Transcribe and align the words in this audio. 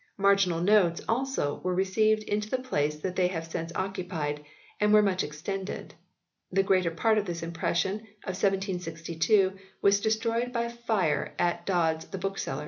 Marginal 0.17 0.59
notes, 0.61 0.99
also, 1.07 1.61
were 1.63 1.75
received 1.75 2.23
into 2.23 2.49
the 2.49 2.57
place 2.57 2.95
they 2.95 3.27
have 3.27 3.45
since 3.45 3.71
occupied, 3.75 4.43
and 4.79 4.91
were 4.91 5.03
much 5.03 5.23
extended. 5.23 5.93
The 6.51 6.63
greater 6.63 6.89
part 6.89 7.19
of 7.19 7.25
this 7.27 7.43
impression 7.43 7.97
of 8.23 8.29
1762 8.33 9.59
was 9.79 9.99
destroyed 10.01 10.51
by 10.51 10.63
a 10.63 10.69
fire 10.71 11.35
at 11.37 11.67
Dod 11.67 11.97
s 11.97 12.05
the 12.05 12.17
bookseller. 12.17 12.59